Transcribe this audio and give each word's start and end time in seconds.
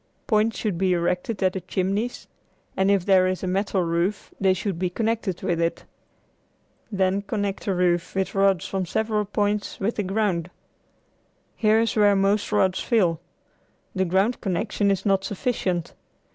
Points 0.25 0.57
should 0.57 0.79
be 0.79 0.93
erected 0.93 1.43
at 1.43 1.53
the 1.53 1.61
chimneys, 1.61 2.27
and 2.75 2.89
if 2.89 3.05
there 3.05 3.27
is 3.27 3.43
a 3.43 3.47
metal 3.47 3.83
roof 3.83 4.31
they 4.41 4.51
should 4.55 4.79
be 4.79 4.89
connected 4.89 5.43
with 5.43 5.61
it. 5.61 5.85
Then 6.91 7.21
connect 7.21 7.65
the 7.65 7.75
roof 7.75 8.15
with 8.15 8.33
rods 8.33 8.65
from 8.67 8.87
several 8.87 9.25
points 9.25 9.79
with 9.79 9.97
the 9.97 10.01
ground. 10.03 10.49
Here 11.55 11.79
is 11.79 11.95
where 11.95 12.15
most 12.15 12.51
rods 12.51 12.79
fail. 12.79 13.21
The 13.93 14.05
ground 14.05 14.41
connection 14.41 14.89
is 14.89 15.05
not 15.05 15.23
sufficient. 15.23 15.93